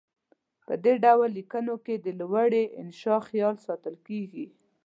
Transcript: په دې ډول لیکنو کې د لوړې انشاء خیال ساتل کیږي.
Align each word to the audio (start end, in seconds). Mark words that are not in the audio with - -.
په 0.65 0.73
دې 0.83 0.93
ډول 1.03 1.29
لیکنو 1.37 1.75
کې 1.85 1.95
د 1.97 2.07
لوړې 2.19 2.63
انشاء 2.81 3.21
خیال 3.29 3.55
ساتل 3.65 3.95
کیږي. 4.07 4.45